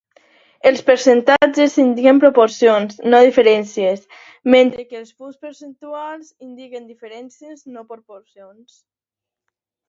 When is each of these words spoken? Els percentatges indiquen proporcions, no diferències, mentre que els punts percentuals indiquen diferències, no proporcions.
Els 0.67 0.79
percentatges 0.85 1.75
indiquen 1.83 2.21
proporcions, 2.23 2.95
no 3.15 3.19
diferències, 3.25 4.01
mentre 4.55 4.87
que 4.87 4.97
els 5.01 5.13
punts 5.21 5.37
percentuals 5.45 6.33
indiquen 6.49 6.89
diferències, 6.95 7.63
no 7.77 7.85
proporcions. 7.93 8.81